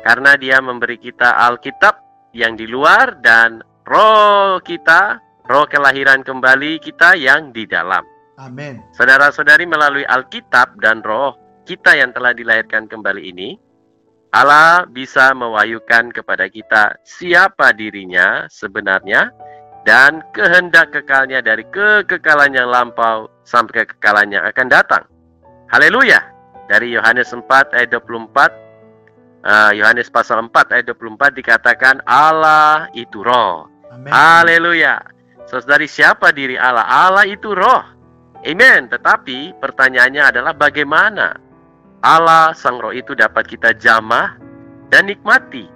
karena 0.03 0.39
Dia 0.39 0.59
memberi 0.63 0.99
kita 0.99 1.39
Alkitab 1.49 1.95
yang 2.37 2.55
di 2.55 2.69
luar 2.69 3.19
dan 3.25 3.65
roh 3.89 4.61
kita, 4.63 5.19
roh 5.49 5.67
kelahiran 5.67 6.21
kembali 6.23 6.79
kita 6.79 7.17
yang 7.17 7.51
di 7.51 7.65
dalam. 7.65 8.05
Amin. 8.39 8.79
Saudara-saudari 8.95 9.67
melalui 9.67 10.07
Alkitab 10.07 10.79
dan 10.79 11.03
roh 11.03 11.35
kita 11.67 11.99
yang 11.99 12.15
telah 12.15 12.31
dilahirkan 12.31 12.87
kembali 12.87 13.23
ini, 13.35 13.59
Allah 14.31 14.85
bisa 14.85 15.33
mewahyukan 15.33 16.13
kepada 16.13 16.47
kita 16.53 17.01
siapa 17.03 17.73
dirinya 17.73 18.45
sebenarnya 18.53 19.33
dan 19.89 20.21
kehendak 20.37 20.93
kekalnya 20.93 21.41
dari 21.41 21.65
kekekalan 21.73 22.53
yang 22.53 22.69
lampau 22.69 23.33
sampai 23.49 23.89
kekekalan 23.89 24.29
yang 24.29 24.45
akan 24.45 24.69
datang. 24.69 25.05
Haleluya. 25.73 26.21
Dari 26.69 26.93
Yohanes 26.93 27.33
4 27.33 27.49
ayat 27.73 27.89
24 27.97 28.68
eh, 29.45 29.73
Yohanes 29.79 30.11
pasal 30.11 30.43
4 30.47 30.75
ayat 30.75 30.87
24 30.91 31.39
dikatakan 31.39 32.03
Allah 32.09 32.91
itu 32.95 33.23
roh. 33.23 33.69
Haleluya. 34.09 35.03
Saudari 35.49 35.89
siapa 35.89 36.31
diri 36.31 36.61
Allah? 36.61 36.85
Allah 36.85 37.25
itu 37.25 37.57
roh. 37.57 37.83
Amen. 38.45 38.87
Tetapi 38.87 39.59
pertanyaannya 39.59 40.23
adalah 40.23 40.53
bagaimana 40.55 41.35
Allah 42.05 42.55
Sang 42.55 42.79
Roh 42.79 42.95
itu 42.95 43.17
dapat 43.19 43.51
kita 43.51 43.75
jamah 43.75 44.39
dan 44.93 45.11
nikmati. 45.11 45.67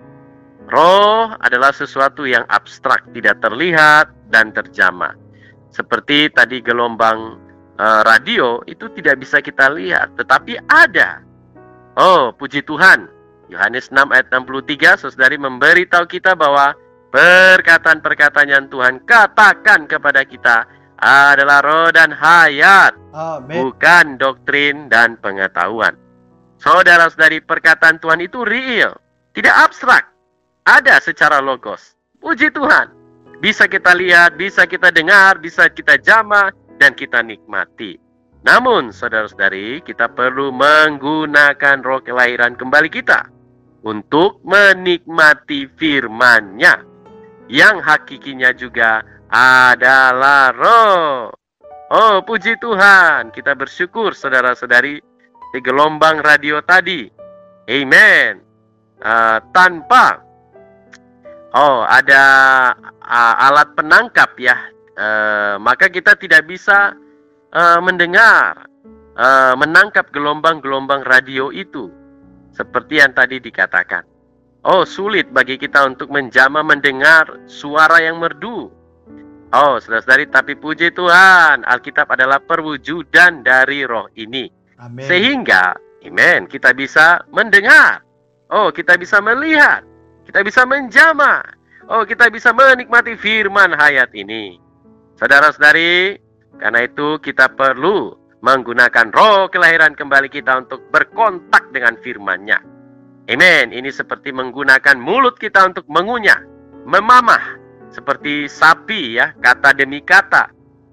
Roh 0.70 1.34
adalah 1.42 1.74
sesuatu 1.74 2.22
yang 2.22 2.46
abstrak, 2.46 3.02
tidak 3.10 3.42
terlihat 3.42 4.14
dan 4.30 4.54
terjamah. 4.54 5.18
Seperti 5.74 6.30
tadi 6.30 6.62
gelombang 6.62 7.40
uh, 7.82 8.00
radio 8.06 8.62
itu 8.70 8.86
tidak 8.94 9.24
bisa 9.26 9.42
kita 9.42 9.72
lihat, 9.74 10.14
tetapi 10.14 10.62
ada. 10.70 11.20
Oh, 11.98 12.30
puji 12.32 12.62
Tuhan. 12.62 13.10
Yohanes 13.52 13.92
6 13.92 14.08
ayat 14.08 14.32
63, 14.32 14.96
Saudari 14.96 15.36
memberitahu 15.36 16.08
kita 16.08 16.32
bahwa 16.32 16.72
perkataan-perkataan 17.12 18.48
yang 18.48 18.66
Tuhan 18.72 19.04
katakan 19.04 19.84
kepada 19.84 20.24
kita 20.24 20.64
adalah 20.96 21.60
roh 21.60 21.90
dan 21.92 22.08
hayat, 22.16 22.96
Amen. 23.12 23.52
bukan 23.52 24.16
doktrin 24.16 24.88
dan 24.88 25.20
pengetahuan. 25.20 25.92
Saudara-saudari 26.64 27.44
perkataan 27.44 28.00
Tuhan 28.00 28.24
itu 28.24 28.40
real, 28.48 28.96
tidak 29.36 29.68
abstrak. 29.68 30.08
Ada 30.62 31.02
secara 31.02 31.42
logos. 31.42 31.98
Puji 32.22 32.54
Tuhan. 32.54 32.86
Bisa 33.42 33.66
kita 33.66 33.98
lihat, 33.98 34.38
bisa 34.38 34.62
kita 34.62 34.94
dengar, 34.94 35.42
bisa 35.42 35.66
kita 35.66 35.98
jama, 35.98 36.54
dan 36.78 36.94
kita 36.94 37.18
nikmati. 37.18 37.98
Namun, 38.46 38.94
saudara-saudari, 38.94 39.82
kita 39.82 40.06
perlu 40.06 40.54
menggunakan 40.54 41.82
roh 41.82 41.98
kelahiran 41.98 42.54
kembali 42.54 42.86
kita 42.94 43.31
untuk 43.82 44.42
menikmati 44.46 45.66
firman-Nya 45.78 46.82
yang 47.50 47.82
hakikinya 47.82 48.54
juga 48.54 49.02
adalah 49.32 50.54
roh. 50.54 51.32
Oh, 51.92 52.24
puji 52.24 52.56
Tuhan. 52.56 53.34
Kita 53.36 53.52
bersyukur 53.52 54.16
saudara-saudari 54.16 54.96
di 55.52 55.58
gelombang 55.60 56.24
radio 56.24 56.64
tadi. 56.64 57.04
Amen. 57.68 58.40
Uh, 59.02 59.42
tanpa 59.50 60.22
oh 61.52 61.82
ada 61.84 62.24
uh, 63.02 63.34
alat 63.50 63.74
penangkap 63.74 64.30
ya, 64.38 64.56
uh, 64.94 65.58
maka 65.58 65.90
kita 65.90 66.14
tidak 66.14 66.46
bisa 66.46 66.94
uh, 67.52 67.78
mendengar, 67.82 68.64
uh, 69.18 69.52
menangkap 69.58 70.08
gelombang-gelombang 70.14 71.02
radio 71.04 71.50
itu, 71.50 71.90
seperti 72.52 73.00
yang 73.00 73.16
tadi 73.16 73.40
dikatakan. 73.40 74.04
Oh, 74.62 74.86
sulit 74.86 75.26
bagi 75.34 75.58
kita 75.58 75.82
untuk 75.90 76.12
menjama 76.14 76.62
mendengar 76.62 77.26
suara 77.50 77.98
yang 77.98 78.22
merdu. 78.22 78.70
Oh, 79.52 79.76
saudara-saudari, 79.82 80.30
tapi 80.30 80.54
puji 80.56 80.94
Tuhan, 80.94 81.66
Alkitab 81.66 82.08
adalah 82.08 82.38
perwujudan 82.40 83.42
dari 83.42 83.84
roh 83.84 84.06
ini. 84.14 84.48
Amen. 84.78 85.04
Sehingga, 85.04 85.76
amen, 86.06 86.46
kita 86.46 86.72
bisa 86.72 87.26
mendengar. 87.34 88.00
Oh, 88.48 88.70
kita 88.70 88.94
bisa 88.96 89.18
melihat. 89.18 89.82
Kita 90.24 90.40
bisa 90.46 90.62
menjama. 90.62 91.42
Oh, 91.90 92.06
kita 92.06 92.30
bisa 92.30 92.54
menikmati 92.54 93.18
firman 93.18 93.74
hayat 93.74 94.14
ini. 94.14 94.62
Saudara-saudari, 95.18 96.16
karena 96.62 96.86
itu 96.86 97.18
kita 97.18 97.50
perlu 97.52 98.14
menggunakan 98.42 99.14
roh 99.14 99.46
kelahiran 99.46 99.94
kembali 99.94 100.26
kita 100.26 100.66
untuk 100.66 100.82
berkontak 100.90 101.70
dengan 101.70 101.94
firman-Nya. 102.02 102.58
Amen. 103.30 103.70
Ini 103.70 103.86
seperti 103.94 104.34
menggunakan 104.34 104.98
mulut 104.98 105.38
kita 105.38 105.70
untuk 105.70 105.86
mengunyah, 105.86 106.42
memamah, 106.82 107.62
seperti 107.94 108.50
sapi 108.50 109.22
ya, 109.22 109.30
kata 109.38 109.78
demi 109.78 110.02
kata. 110.02 110.50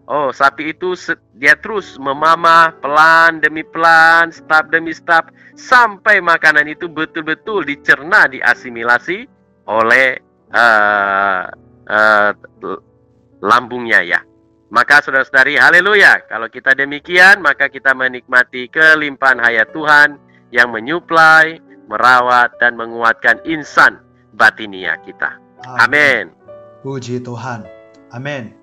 Oh, 0.10 0.34
sapi 0.34 0.74
itu 0.74 0.94
dia 1.38 1.54
terus 1.58 1.98
memamah 1.98 2.74
pelan 2.82 3.42
demi 3.42 3.62
pelan, 3.62 4.34
step 4.34 4.70
demi 4.74 4.94
step 4.94 5.30
sampai 5.54 6.18
makanan 6.22 6.66
itu 6.70 6.90
betul-betul 6.90 7.66
dicerna, 7.66 8.26
diasimilasi 8.30 9.30
oleh 9.70 10.18
uh, 10.54 11.46
uh, 11.90 12.32
lambungnya 13.42 14.02
ya. 14.02 14.20
Maka 14.70 15.02
saudara-saudari, 15.02 15.58
haleluya. 15.58 16.30
Kalau 16.30 16.46
kita 16.46 16.78
demikian, 16.78 17.42
maka 17.42 17.74
kita 17.74 17.98
menikmati 17.98 18.70
kelimpahan 18.70 19.42
hayat 19.42 19.74
Tuhan 19.74 20.22
yang 20.54 20.70
menyuplai, 20.70 21.58
merawat, 21.90 22.54
dan 22.62 22.78
menguatkan 22.78 23.42
insan 23.50 23.98
batinia 24.38 25.02
kita. 25.02 25.42
Amin. 25.66 26.30
Puji 26.86 27.18
Tuhan. 27.26 27.66
Amin. 28.14 28.54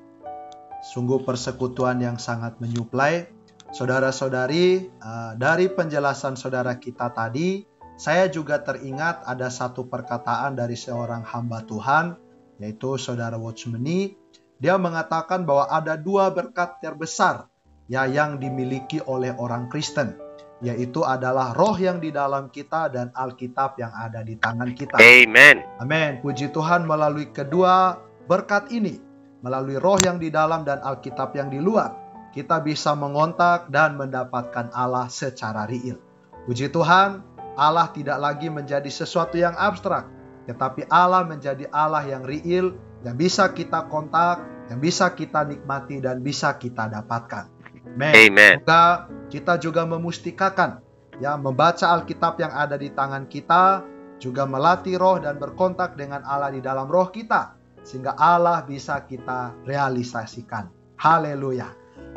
Sungguh 0.94 1.26
persekutuan 1.26 1.98
yang 1.98 2.22
sangat 2.22 2.54
menyuplai. 2.62 3.26
Saudara-saudari, 3.74 4.86
eh, 4.86 5.32
dari 5.34 5.66
penjelasan 5.66 6.38
saudara 6.38 6.78
kita 6.78 7.10
tadi, 7.10 7.66
saya 7.98 8.30
juga 8.30 8.62
teringat 8.62 9.26
ada 9.26 9.50
satu 9.50 9.90
perkataan 9.90 10.54
dari 10.54 10.78
seorang 10.78 11.26
hamba 11.26 11.66
Tuhan, 11.66 12.14
yaitu 12.62 12.94
saudara 12.94 13.34
Watchmeni, 13.34 14.14
dia 14.56 14.80
mengatakan 14.80 15.44
bahwa 15.44 15.68
ada 15.68 15.96
dua 16.00 16.32
berkat 16.32 16.80
terbesar 16.80 17.48
ya 17.86 18.08
yang 18.08 18.40
dimiliki 18.40 19.00
oleh 19.04 19.36
orang 19.36 19.68
Kristen 19.68 20.16
yaitu 20.64 21.04
adalah 21.04 21.52
roh 21.52 21.76
yang 21.76 22.00
di 22.00 22.08
dalam 22.08 22.48
kita 22.48 22.88
dan 22.88 23.12
Alkitab 23.12 23.76
yang 23.76 23.92
ada 23.92 24.24
di 24.24 24.40
tangan 24.40 24.72
kita. 24.72 24.96
Amen. 24.96 25.60
Amin. 25.76 26.24
Puji 26.24 26.48
Tuhan 26.48 26.88
melalui 26.88 27.28
kedua 27.28 28.00
berkat 28.24 28.72
ini, 28.72 28.96
melalui 29.44 29.76
roh 29.76 30.00
yang 30.00 30.16
di 30.16 30.32
dalam 30.32 30.64
dan 30.64 30.80
Alkitab 30.80 31.36
yang 31.36 31.52
di 31.52 31.60
luar, 31.60 31.92
kita 32.32 32.64
bisa 32.64 32.96
mengontak 32.96 33.68
dan 33.68 34.00
mendapatkan 34.00 34.72
Allah 34.72 35.12
secara 35.12 35.68
real. 35.68 36.00
Puji 36.48 36.72
Tuhan, 36.72 37.20
Allah 37.56 37.92
tidak 37.92 38.16
lagi 38.16 38.48
menjadi 38.48 38.88
sesuatu 38.88 39.36
yang 39.36 39.52
abstrak, 39.60 40.08
tetapi 40.48 40.88
Allah 40.88 41.24
menjadi 41.28 41.68
Allah 41.68 42.04
yang 42.08 42.24
real, 42.24 42.72
yang 43.04 43.16
bisa 43.18 43.52
kita 43.52 43.90
kontak, 43.90 44.44
yang 44.72 44.80
bisa 44.80 45.12
kita 45.12 45.44
nikmati 45.44 46.00
dan 46.00 46.22
bisa 46.22 46.56
kita 46.56 46.88
dapatkan. 46.88 47.52
Amen. 47.96 48.12
Amen. 48.12 48.54
Semoga 48.60 49.08
kita 49.32 49.54
juga 49.60 49.82
memustikakan 49.84 50.84
ya 51.20 51.36
membaca 51.40 51.96
Alkitab 51.96 52.36
yang 52.40 52.52
ada 52.52 52.76
di 52.76 52.92
tangan 52.92 53.24
kita, 53.28 53.84
juga 54.16 54.48
melatih 54.48 54.96
roh 54.96 55.20
dan 55.20 55.36
berkontak 55.36 55.96
dengan 55.96 56.24
Allah 56.24 56.52
di 56.52 56.60
dalam 56.64 56.88
roh 56.88 57.08
kita 57.12 57.56
sehingga 57.86 58.18
Allah 58.18 58.64
bisa 58.66 59.04
kita 59.06 59.54
realisasikan. 59.62 60.68
Haleluya. 60.98 61.70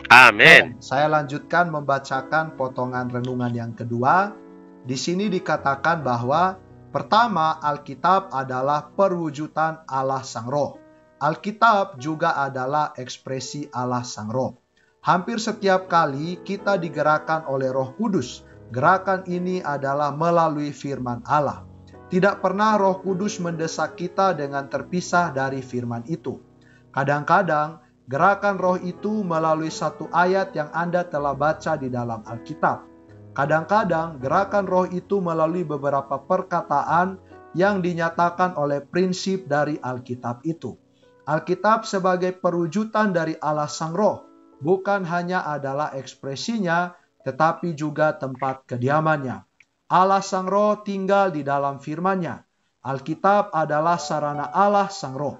Amin. 0.10 0.82
Saya 0.82 1.06
lanjutkan 1.12 1.70
membacakan 1.70 2.58
potongan 2.58 3.12
renungan 3.12 3.54
yang 3.54 3.72
kedua. 3.78 4.34
Di 4.82 4.98
sini 4.98 5.30
dikatakan 5.30 6.02
bahwa 6.02 6.58
pertama 6.90 7.62
Alkitab 7.62 8.34
adalah 8.34 8.90
perwujudan 8.94 9.86
Allah 9.86 10.26
Sang 10.26 10.50
Roh. 10.50 10.78
Alkitab 11.20 12.00
juga 12.02 12.36
adalah 12.40 12.96
ekspresi 12.98 13.70
Allah 13.70 14.02
Sang 14.02 14.30
Roh. 14.30 14.58
Hampir 15.06 15.40
setiap 15.40 15.88
kali 15.88 16.42
kita 16.44 16.76
digerakkan 16.76 17.48
oleh 17.48 17.72
Roh 17.72 17.96
Kudus, 17.96 18.44
gerakan 18.74 19.24
ini 19.30 19.64
adalah 19.64 20.12
melalui 20.12 20.76
firman 20.76 21.24
Allah. 21.24 21.64
Tidak 22.10 22.42
pernah 22.42 22.74
Roh 22.76 23.00
Kudus 23.06 23.38
mendesak 23.38 23.94
kita 23.96 24.34
dengan 24.34 24.66
terpisah 24.66 25.30
dari 25.30 25.62
firman 25.62 26.02
itu. 26.10 26.42
Kadang-kadang 26.90 27.86
gerakan 28.10 28.58
roh 28.58 28.82
itu 28.82 29.22
melalui 29.22 29.70
satu 29.70 30.10
ayat 30.10 30.50
yang 30.58 30.74
Anda 30.74 31.06
telah 31.06 31.38
baca 31.38 31.78
di 31.78 31.94
dalam 31.94 32.26
Alkitab. 32.26 32.89
Kadang-kadang 33.40 34.20
gerakan 34.20 34.68
roh 34.68 34.84
itu 34.84 35.24
melalui 35.24 35.64
beberapa 35.64 36.20
perkataan 36.20 37.16
yang 37.56 37.80
dinyatakan 37.80 38.60
oleh 38.60 38.84
prinsip 38.84 39.48
dari 39.48 39.80
Alkitab 39.80 40.44
itu. 40.44 40.76
Alkitab 41.24 41.88
sebagai 41.88 42.36
perwujudan 42.36 43.16
dari 43.16 43.40
Allah 43.40 43.72
Sang 43.72 43.96
Roh 43.96 44.28
bukan 44.60 45.08
hanya 45.08 45.48
adalah 45.48 45.96
ekspresinya, 45.96 46.92
tetapi 47.24 47.80
juga 47.80 48.12
tempat 48.12 48.68
kediamannya. 48.68 49.48
Allah 49.88 50.20
Sang 50.20 50.52
Roh 50.52 50.84
tinggal 50.84 51.32
di 51.32 51.40
dalam 51.40 51.80
firman-Nya. 51.80 52.44
Alkitab 52.84 53.56
adalah 53.56 53.96
sarana 54.04 54.52
Allah 54.52 54.92
Sang 54.92 55.16
Roh. 55.16 55.40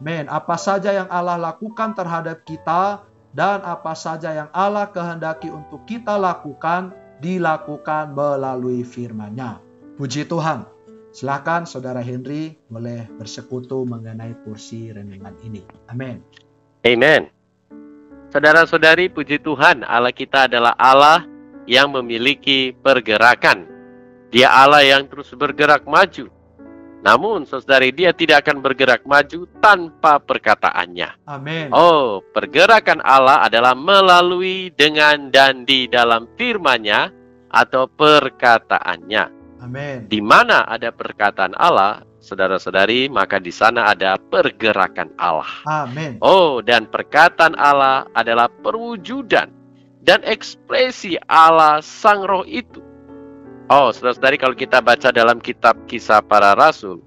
Men, 0.00 0.32
apa 0.32 0.56
saja 0.56 0.96
yang 0.96 1.12
Allah 1.12 1.36
lakukan 1.36 1.92
terhadap 1.92 2.40
kita 2.48 3.04
dan 3.36 3.60
apa 3.68 3.92
saja 3.92 4.32
yang 4.32 4.48
Allah 4.56 4.88
kehendaki 4.88 5.52
untuk 5.52 5.84
kita 5.84 6.16
lakukan, 6.16 7.03
dilakukan 7.24 8.12
melalui 8.12 8.84
firman-Nya. 8.84 9.64
Puji 9.96 10.28
Tuhan. 10.28 10.68
Silakan 11.14 11.64
Saudara 11.64 12.04
Henry 12.04 12.52
boleh 12.68 13.08
bersekutu 13.16 13.88
mengenai 13.88 14.36
kursi 14.44 14.92
renungan 14.92 15.32
ini. 15.40 15.64
Amin. 15.88 16.20
Amen. 16.84 17.32
Saudara-saudari, 18.34 19.06
puji 19.14 19.38
Tuhan, 19.38 19.86
Allah 19.86 20.10
kita 20.10 20.50
adalah 20.50 20.74
Allah 20.74 21.22
yang 21.70 21.94
memiliki 21.94 22.74
pergerakan. 22.74 23.62
Dia 24.34 24.50
Allah 24.50 24.82
yang 24.82 25.06
terus 25.06 25.30
bergerak 25.38 25.86
maju. 25.86 26.33
Namun, 27.04 27.44
saudari, 27.44 27.92
dia 27.92 28.16
tidak 28.16 28.48
akan 28.48 28.64
bergerak 28.64 29.04
maju 29.04 29.44
tanpa 29.60 30.16
perkataannya. 30.16 31.28
Amin. 31.28 31.68
Oh, 31.68 32.24
pergerakan 32.32 33.04
Allah 33.04 33.44
adalah 33.44 33.76
melalui 33.76 34.72
dengan 34.72 35.28
dan 35.28 35.68
di 35.68 35.84
dalam 35.84 36.24
firman-Nya 36.40 37.12
atau 37.52 37.84
perkataannya. 37.92 39.24
Amin. 39.60 40.08
Di 40.08 40.20
mana 40.24 40.64
ada 40.64 40.88
perkataan 40.88 41.52
Allah, 41.60 42.04
saudara-saudari, 42.24 43.12
maka 43.12 43.36
di 43.36 43.52
sana 43.52 43.92
ada 43.92 44.16
pergerakan 44.16 45.12
Allah. 45.20 45.48
Amin. 45.68 46.16
Oh, 46.24 46.64
dan 46.64 46.88
perkataan 46.88 47.52
Allah 47.60 48.08
adalah 48.16 48.48
perwujudan 48.48 49.52
dan 50.04 50.20
ekspresi 50.24 51.16
Allah 51.28 51.80
Sang 51.80 52.24
Roh 52.28 52.44
itu. 52.44 52.83
Oh, 53.72 53.88
saudara-saudari, 53.88 54.36
kalau 54.36 54.52
kita 54.52 54.84
baca 54.84 55.08
dalam 55.08 55.40
kitab 55.40 55.72
Kisah 55.88 56.20
Para 56.20 56.52
Rasul, 56.52 57.00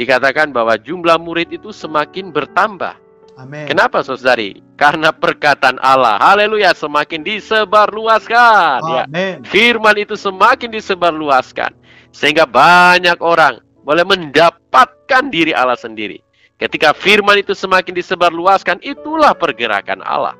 dikatakan 0.00 0.48
bahwa 0.48 0.80
jumlah 0.80 1.20
murid 1.20 1.52
itu 1.52 1.76
semakin 1.76 2.32
bertambah. 2.32 2.96
Amin. 3.36 3.68
Kenapa, 3.68 4.00
saudari? 4.00 4.64
Karena 4.80 5.12
perkataan 5.12 5.76
Allah, 5.84 6.16
haleluya, 6.16 6.72
semakin 6.72 7.20
disebarluaskan. 7.20 8.80
Ya. 8.88 9.04
Firman 9.44 10.00
itu 10.00 10.16
semakin 10.16 10.72
disebarluaskan, 10.72 11.76
sehingga 12.16 12.48
banyak 12.48 13.20
orang 13.20 13.60
boleh 13.84 14.04
mendapatkan 14.08 15.28
diri 15.28 15.52
Allah 15.52 15.76
sendiri. 15.76 16.20
Ketika 16.56 16.96
firman 16.96 17.40
itu 17.40 17.52
semakin 17.52 17.92
disebarluaskan, 17.92 18.80
itulah 18.80 19.36
pergerakan 19.36 20.00
Allah. 20.00 20.32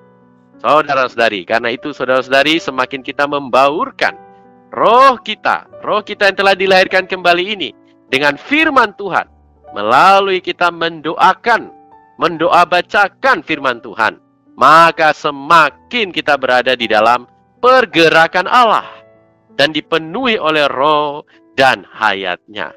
Saudara-saudari, 0.61 1.45
karena 1.45 1.73
itu 1.73 1.93
saudara-saudari 1.93 2.61
semakin 2.61 3.01
kita 3.01 3.25
membaurkan 3.25 4.17
roh 4.71 5.19
kita, 5.21 5.67
roh 5.83 6.03
kita 6.03 6.31
yang 6.31 6.37
telah 6.39 6.55
dilahirkan 6.55 7.05
kembali 7.07 7.45
ini 7.59 7.71
dengan 8.11 8.35
firman 8.39 8.95
Tuhan. 8.99 9.27
Melalui 9.71 10.43
kita 10.43 10.75
mendoakan, 10.75 11.71
mendoa 12.19 12.67
bacakan 12.67 13.47
firman 13.47 13.79
Tuhan. 13.79 14.19
Maka 14.59 15.15
semakin 15.15 16.11
kita 16.11 16.35
berada 16.35 16.75
di 16.75 16.91
dalam 16.91 17.31
pergerakan 17.63 18.51
Allah. 18.51 18.87
Dan 19.55 19.71
dipenuhi 19.77 20.41
oleh 20.41 20.67
roh 20.67 21.23
dan 21.55 21.85
hayatnya. 21.87 22.73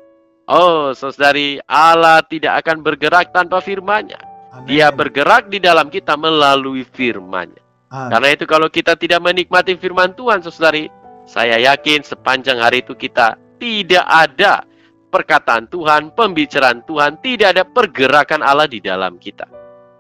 Oh, 0.46 0.92
saudari, 0.92 1.58
Allah 1.66 2.20
tidak 2.28 2.62
akan 2.62 2.84
bergerak 2.84 3.32
tanpa 3.32 3.64
firman-Nya. 3.64 4.20
Dia 4.68 4.92
bergerak 4.92 5.48
di 5.48 5.64
dalam 5.64 5.88
kita 5.88 6.20
melalui 6.20 6.84
firman-Nya. 6.84 7.64
Karena 7.88 8.30
itu 8.34 8.44
kalau 8.44 8.68
kita 8.68 9.00
tidak 9.00 9.24
menikmati 9.24 9.80
firman 9.80 10.12
Tuhan, 10.18 10.44
saudari, 10.44 10.92
saya 11.24 11.60
yakin 11.60 12.04
sepanjang 12.04 12.60
hari 12.60 12.84
itu 12.84 12.94
kita 12.94 13.40
tidak 13.58 14.06
ada 14.08 14.68
perkataan 15.14 15.70
Tuhan, 15.70 16.12
pembicaraan 16.18 16.82
Tuhan, 16.84 17.22
tidak 17.22 17.54
ada 17.54 17.64
pergerakan 17.64 18.42
Allah 18.42 18.66
di 18.66 18.82
dalam 18.82 19.22
kita. 19.22 19.46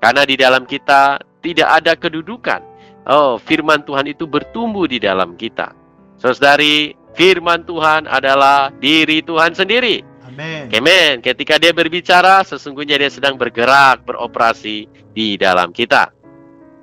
Karena 0.01 0.25
di 0.25 0.35
dalam 0.35 0.65
kita 0.65 1.21
tidak 1.39 1.69
ada 1.69 1.93
kedudukan. 1.93 2.59
Oh, 3.07 3.37
firman 3.37 3.85
Tuhan 3.85 4.09
itu 4.09 4.25
bertumbuh 4.25 4.89
di 4.89 4.97
dalam 4.97 5.37
kita. 5.37 5.71
Saudari, 6.17 6.95
firman 7.13 7.63
Tuhan 7.63 8.09
adalah 8.09 8.73
diri 8.81 9.21
Tuhan 9.21 9.53
sendiri. 9.53 10.03
Amin. 10.27 10.71
Amen. 10.73 11.13
Ketika 11.21 11.61
dia 11.61 11.75
berbicara, 11.75 12.41
sesungguhnya 12.41 12.97
dia 12.97 13.11
sedang 13.11 13.37
bergerak, 13.37 14.01
beroperasi 14.07 14.89
di 15.13 15.37
dalam 15.37 15.69
kita. 15.69 16.09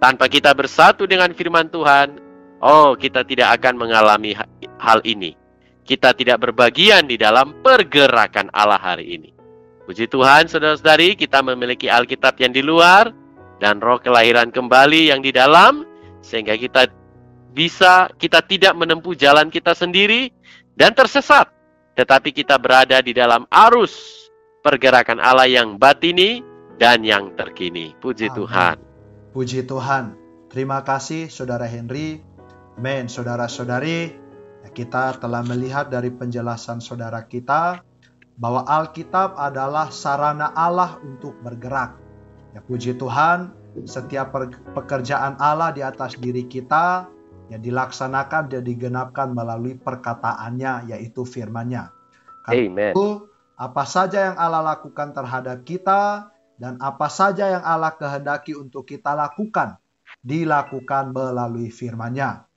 Tanpa 0.00 0.30
kita 0.30 0.54
bersatu 0.54 1.04
dengan 1.04 1.34
firman 1.34 1.68
Tuhan, 1.68 2.29
oh, 2.60 2.96
kita 2.96 3.24
tidak 3.26 3.60
akan 3.60 3.80
mengalami 3.80 4.36
ha- 4.36 4.48
hal 4.80 5.00
ini. 5.04 5.36
Kita 5.84 6.14
tidak 6.14 6.46
berbagian 6.46 7.10
di 7.10 7.18
dalam 7.18 7.58
pergerakan 7.64 8.52
Allah 8.54 8.78
hari 8.78 9.18
ini. 9.18 9.30
Puji 9.88 10.06
Tuhan, 10.06 10.46
saudara-saudari, 10.46 11.18
kita 11.18 11.42
memiliki 11.42 11.90
Alkitab 11.90 12.38
yang 12.38 12.54
di 12.54 12.62
luar 12.62 13.10
dan 13.58 13.82
roh 13.82 13.98
kelahiran 13.98 14.54
kembali 14.54 15.10
yang 15.10 15.18
di 15.18 15.34
dalam, 15.34 15.82
sehingga 16.22 16.54
kita 16.54 16.86
bisa, 17.50 18.06
kita 18.14 18.38
tidak 18.46 18.78
menempuh 18.78 19.18
jalan 19.18 19.50
kita 19.50 19.74
sendiri 19.74 20.30
dan 20.78 20.94
tersesat 20.94 21.50
tetapi 22.00 22.32
kita 22.32 22.56
berada 22.56 22.96
di 23.04 23.12
dalam 23.12 23.44
arus 23.50 23.92
pergerakan 24.64 25.20
Allah 25.20 25.44
yang 25.44 25.76
batini 25.76 26.40
dan 26.80 27.04
yang 27.04 27.36
terkini. 27.36 27.92
Puji 28.00 28.32
Amin. 28.32 28.36
Tuhan. 28.40 28.76
Puji 29.36 29.60
Tuhan. 29.68 30.04
Terima 30.48 30.80
kasih 30.80 31.28
Saudara 31.28 31.68
Henry. 31.68 32.24
Amin. 32.78 33.10
Saudara-saudari, 33.10 34.14
kita 34.70 35.18
telah 35.18 35.42
melihat 35.42 35.90
dari 35.90 36.12
penjelasan 36.12 36.78
saudara 36.78 37.24
kita 37.26 37.82
bahwa 38.40 38.64
Alkitab 38.64 39.36
adalah 39.36 39.92
sarana 39.92 40.52
Allah 40.54 40.96
untuk 41.02 41.36
bergerak. 41.44 41.96
Ya 42.54 42.60
puji 42.64 42.96
Tuhan, 42.96 43.52
setiap 43.86 44.34
pekerjaan 44.74 45.38
Allah 45.38 45.70
di 45.70 45.82
atas 45.84 46.18
diri 46.18 46.48
kita 46.48 47.06
ya 47.50 47.58
dilaksanakan 47.58 48.50
dan 48.50 48.62
digenapkan 48.62 49.34
melalui 49.34 49.78
perkataannya 49.78 50.94
yaitu 50.94 51.26
firman-Nya. 51.26 51.90
Karena 52.46 52.94
itu 52.94 53.28
apa 53.60 53.84
saja 53.84 54.32
yang 54.32 54.36
Allah 54.40 54.74
lakukan 54.74 55.12
terhadap 55.12 55.62
kita 55.68 56.32
dan 56.56 56.80
apa 56.80 57.06
saja 57.12 57.60
yang 57.60 57.64
Allah 57.64 57.92
kehendaki 57.92 58.56
untuk 58.56 58.88
kita 58.88 59.12
lakukan, 59.12 59.76
dilakukan 60.24 61.12
melalui 61.12 61.68
firman-Nya. 61.68 62.49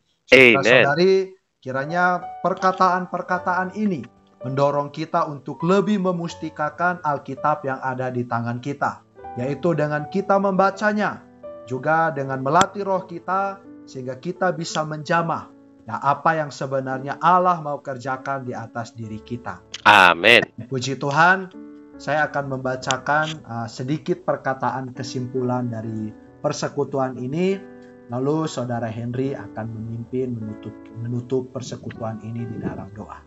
Saudari, 0.60 1.13
kiranya 1.62 2.22
perkataan-perkataan 2.41 3.78
ini 3.78 4.02
mendorong 4.43 4.91
kita 4.91 5.30
untuk 5.32 5.63
lebih 5.63 6.04
memustikakan 6.04 7.00
Alkitab 7.06 7.63
yang 7.63 7.80
ada 7.80 8.12
di 8.12 8.28
tangan 8.28 8.60
kita, 8.60 9.06
yaitu 9.39 9.72
dengan 9.72 10.10
kita 10.12 10.36
membacanya, 10.41 11.24
juga 11.63 12.12
dengan 12.12 12.43
melatih 12.43 12.84
roh 12.84 13.08
kita 13.08 13.63
sehingga 13.88 14.19
kita 14.19 14.52
bisa 14.52 14.84
menjamah 14.84 15.54
Nah, 15.84 16.00
apa 16.00 16.39
yang 16.39 16.48
sebenarnya 16.48 17.19
Allah 17.19 17.60
mau 17.60 17.84
kerjakan 17.84 18.48
di 18.48 18.56
atas 18.56 18.96
diri 18.96 19.19
kita. 19.19 19.60
Amin. 19.84 20.39
Puji 20.72 20.96
Tuhan, 20.96 21.52
saya 22.00 22.32
akan 22.32 22.56
membacakan 22.56 23.26
uh, 23.43 23.67
sedikit 23.67 24.24
perkataan 24.24 24.96
kesimpulan 24.96 25.67
dari 25.67 26.15
persekutuan 26.39 27.19
ini. 27.19 27.72
Lalu 28.12 28.50
saudara 28.52 28.92
Henry 28.92 29.32
akan 29.32 29.66
memimpin 29.72 30.36
menutup 30.36 30.76
menutup 31.00 31.44
persekutuan 31.56 32.20
ini 32.26 32.44
di 32.44 32.58
dalam 32.60 32.92
doa. 32.92 33.20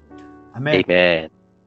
Amin. 0.57 0.85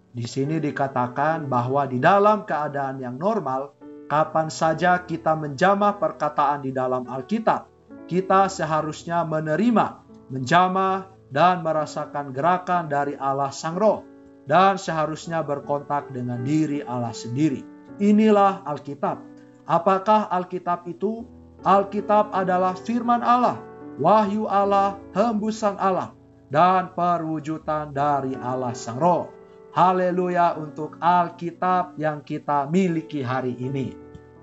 Di 0.10 0.26
sini 0.26 0.58
dikatakan 0.58 1.46
bahwa 1.46 1.86
di 1.86 2.02
dalam 2.02 2.46
keadaan 2.46 2.98
yang 2.98 3.22
normal, 3.22 3.78
kapan 4.10 4.50
saja 4.50 5.06
kita 5.06 5.38
menjamah 5.38 6.02
perkataan 6.02 6.66
di 6.66 6.74
dalam 6.74 7.06
Alkitab, 7.06 7.70
kita 8.10 8.50
seharusnya 8.50 9.22
menerima, 9.22 10.02
menjamah, 10.34 11.14
dan 11.30 11.62
merasakan 11.62 12.34
gerakan 12.34 12.90
dari 12.90 13.14
Allah 13.14 13.54
Sang 13.54 13.78
Roh, 13.78 14.02
dan 14.50 14.82
seharusnya 14.82 15.46
berkontak 15.46 16.10
dengan 16.10 16.42
diri 16.42 16.82
Allah 16.82 17.14
sendiri. 17.14 17.62
Inilah 18.02 18.66
Alkitab. 18.66 19.22
Apakah 19.70 20.26
Alkitab 20.34 20.90
itu? 20.90 21.22
Alkitab 21.64 22.32
adalah 22.32 22.72
firman 22.80 23.20
Allah, 23.20 23.60
wahyu 24.00 24.48
Allah, 24.48 24.96
hembusan 25.12 25.76
Allah, 25.76 26.16
dan 26.48 26.96
perwujudan 26.96 27.92
dari 27.92 28.32
Allah 28.40 28.72
Sang 28.72 28.96
Roh. 28.96 29.28
Haleluya 29.76 30.58
untuk 30.58 30.98
Alkitab 30.98 32.00
yang 32.00 32.26
kita 32.26 32.66
miliki 32.72 33.22
hari 33.22 33.54
ini. 33.60 33.94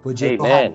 Puji 0.05 0.37
Amen. 0.37 0.39
Tuhan. 0.39 0.71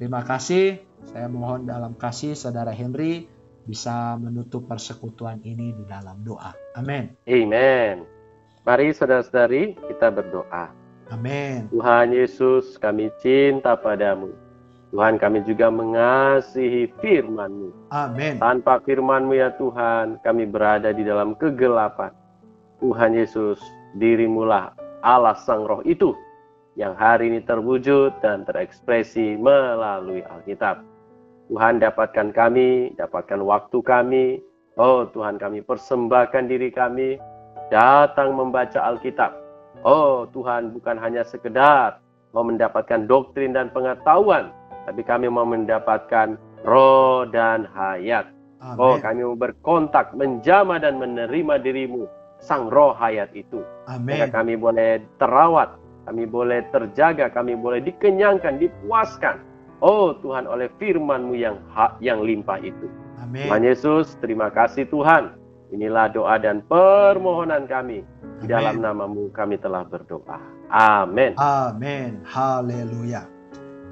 Terima 0.00 0.26
kasih. 0.26 0.82
Saya 1.06 1.30
mohon 1.30 1.70
dalam 1.70 1.94
kasih 1.94 2.34
saudara 2.34 2.74
Henry 2.74 3.30
bisa 3.62 4.18
menutup 4.18 4.66
persekutuan 4.66 5.38
ini 5.46 5.70
di 5.70 5.84
dalam 5.86 6.18
doa. 6.26 6.50
Amin. 6.74 7.14
Amen. 7.30 8.02
Mari 8.66 8.90
saudara-saudari 8.90 9.78
kita 9.86 10.10
berdoa. 10.10 10.74
Amin. 11.14 11.70
Tuhan 11.70 12.10
Yesus 12.10 12.74
kami 12.80 13.12
cinta 13.22 13.78
padamu. 13.78 14.41
Tuhan 14.92 15.16
kami 15.16 15.40
juga 15.48 15.72
mengasihi 15.72 16.92
firman-Mu. 17.00 17.88
Amin. 17.96 18.36
Tanpa 18.36 18.76
firman-Mu 18.84 19.32
ya 19.32 19.48
Tuhan, 19.56 20.20
kami 20.20 20.44
berada 20.44 20.92
di 20.92 21.00
dalam 21.00 21.32
kegelapan. 21.40 22.12
Tuhan 22.76 23.16
Yesus, 23.16 23.56
dirimulah 23.96 24.76
Allah 25.00 25.32
Sang 25.40 25.64
Roh 25.64 25.80
itu 25.88 26.12
yang 26.76 26.92
hari 26.96 27.32
ini 27.32 27.40
terwujud 27.44 28.20
dan 28.20 28.44
terekspresi 28.44 29.40
melalui 29.40 30.20
Alkitab. 30.28 30.84
Tuhan 31.48 31.80
dapatkan 31.80 32.32
kami, 32.32 32.96
dapatkan 32.96 33.40
waktu 33.44 33.78
kami. 33.84 34.26
Oh 34.80 35.04
Tuhan 35.08 35.36
kami 35.36 35.60
persembahkan 35.60 36.48
diri 36.48 36.72
kami 36.72 37.20
datang 37.68 38.32
membaca 38.32 38.80
Alkitab. 38.80 39.36
Oh 39.84 40.24
Tuhan 40.32 40.72
bukan 40.72 40.96
hanya 40.96 41.24
sekedar 41.24 42.00
mau 42.32 42.40
mendapatkan 42.40 43.04
doktrin 43.04 43.52
dan 43.52 43.68
pengetahuan, 43.68 44.48
tapi 44.86 45.00
kami 45.06 45.30
mau 45.30 45.46
mendapatkan 45.46 46.38
roh 46.66 47.26
dan 47.30 47.66
hayat. 47.74 48.30
Amin. 48.62 48.78
Oh 48.78 48.94
kami 48.98 49.26
mau 49.26 49.34
berkontak, 49.34 50.14
menjama 50.14 50.78
dan 50.78 51.02
menerima 51.02 51.58
dirimu, 51.62 52.06
sang 52.38 52.70
roh 52.70 52.94
hayat 52.94 53.30
itu. 53.34 53.62
Amin. 53.90 54.14
Sehingga 54.14 54.30
kami 54.30 54.54
boleh 54.54 55.02
terawat, 55.18 55.74
kami 56.06 56.26
boleh 56.30 56.62
terjaga, 56.70 57.30
kami 57.30 57.58
boleh 57.58 57.82
dikenyangkan, 57.82 58.62
dipuaskan. 58.62 59.42
Oh 59.82 60.14
Tuhan 60.22 60.46
oleh 60.46 60.70
firman-Mu 60.78 61.34
yang 61.34 61.58
hak 61.74 61.98
yang 61.98 62.22
limpah 62.22 62.62
itu. 62.62 62.86
Amin. 63.18 63.50
Tuhan 63.50 63.62
Yesus, 63.66 64.14
terima 64.22 64.50
kasih 64.50 64.86
Tuhan. 64.86 65.34
Inilah 65.72 66.12
doa 66.12 66.36
dan 66.36 66.60
permohonan 66.68 67.64
kami. 67.64 68.04
Di 68.42 68.50
dalam 68.50 68.82
namamu 68.82 69.30
kami 69.32 69.56
telah 69.56 69.86
berdoa. 69.86 70.36
Amin. 70.68 71.32
Amin. 71.38 72.20
Haleluya. 72.26 73.31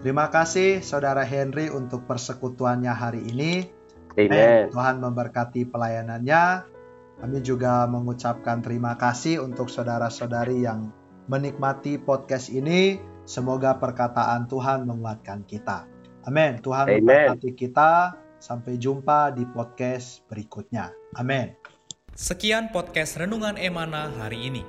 Terima 0.01 0.33
kasih 0.33 0.81
saudara 0.81 1.21
Henry 1.29 1.69
untuk 1.69 2.09
persekutuannya 2.09 2.89
hari 2.89 3.21
ini. 3.29 3.69
Amen. 4.17 4.73
Tuhan 4.73 4.97
memberkati 4.97 5.69
pelayanannya. 5.69 6.65
Kami 7.21 7.39
juga 7.45 7.85
mengucapkan 7.85 8.65
terima 8.65 8.97
kasih 8.97 9.45
untuk 9.45 9.69
saudara-saudari 9.69 10.65
yang 10.65 10.89
menikmati 11.29 12.01
podcast 12.01 12.49
ini. 12.49 12.97
Semoga 13.29 13.77
perkataan 13.77 14.49
Tuhan 14.49 14.89
menguatkan 14.89 15.45
kita. 15.45 15.85
Amin. 16.25 16.65
Tuhan 16.65 16.89
Amen. 16.89 17.05
memberkati 17.05 17.53
kita. 17.53 18.17
Sampai 18.41 18.81
jumpa 18.81 19.37
di 19.37 19.45
podcast 19.45 20.25
berikutnya. 20.33 20.97
Amin. 21.13 21.53
Sekian 22.17 22.73
podcast 22.73 23.21
Renungan 23.21 23.61
Emana 23.61 24.09
hari 24.17 24.49
ini. 24.49 24.65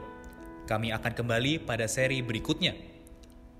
Kami 0.67 0.91
akan 0.91 1.15
kembali 1.15 1.63
pada 1.63 1.87
seri 1.87 2.19
berikutnya. 2.19 2.90